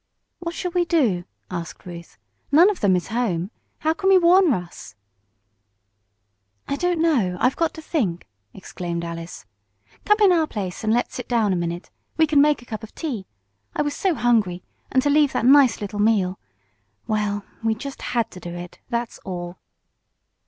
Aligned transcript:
"What 0.39 0.55
shall 0.55 0.71
we 0.71 0.83
do?" 0.83 1.25
asked 1.51 1.85
Ruth. 1.85 2.17
"None 2.51 2.71
of 2.71 2.79
them 2.79 2.95
is 2.95 3.09
home. 3.09 3.51
How 3.81 3.93
can 3.93 4.09
we 4.09 4.17
warn 4.17 4.49
Russ?" 4.49 4.95
"I 6.67 6.75
don't 6.75 6.99
know. 7.03 7.37
I've 7.39 7.55
got 7.55 7.75
to 7.75 7.83
think!" 7.83 8.27
exclaimed 8.51 9.05
Alice. 9.05 9.45
"Come 10.03 10.17
in 10.23 10.31
our 10.31 10.47
place 10.47 10.83
and 10.83 10.91
let's 10.91 11.13
sit 11.13 11.27
down 11.29 11.53
a 11.53 11.55
minute. 11.55 11.91
We 12.17 12.25
can 12.25 12.41
make 12.41 12.63
a 12.63 12.65
cup 12.65 12.81
of 12.81 12.95
tea. 12.95 13.27
I 13.75 13.83
was 13.83 13.93
so 13.95 14.15
hungry, 14.15 14.63
and 14.91 15.03
to 15.03 15.09
leave 15.11 15.33
that 15.33 15.45
nice 15.45 15.81
little 15.81 15.99
meal 16.01 16.39
well, 17.05 17.45
we 17.63 17.75
just 17.75 18.01
had 18.01 18.31
to 18.31 18.39
do 18.39 18.55
it, 18.55 18.79
that's 18.89 19.19
all." 19.19 19.59